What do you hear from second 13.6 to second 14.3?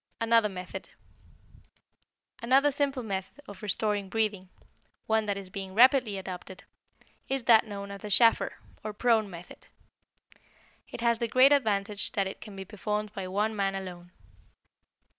alone.